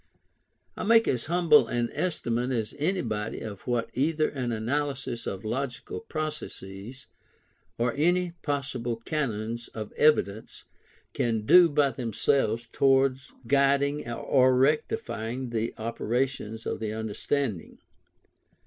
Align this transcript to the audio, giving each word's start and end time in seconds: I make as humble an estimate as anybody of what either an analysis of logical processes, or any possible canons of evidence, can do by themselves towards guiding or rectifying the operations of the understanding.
I 0.75 0.83
make 0.83 1.07
as 1.07 1.25
humble 1.25 1.67
an 1.67 1.91
estimate 1.93 2.49
as 2.49 2.73
anybody 2.79 3.41
of 3.41 3.61
what 3.67 3.91
either 3.93 4.29
an 4.29 4.51
analysis 4.51 5.27
of 5.27 5.45
logical 5.45 5.99
processes, 5.99 7.05
or 7.77 7.93
any 7.95 8.31
possible 8.41 8.95
canons 8.95 9.67
of 9.75 9.91
evidence, 9.91 10.63
can 11.13 11.45
do 11.45 11.69
by 11.69 11.91
themselves 11.91 12.67
towards 12.71 13.31
guiding 13.45 14.09
or 14.09 14.57
rectifying 14.57 15.51
the 15.51 15.71
operations 15.77 16.65
of 16.65 16.79
the 16.79 16.93
understanding. 16.93 17.77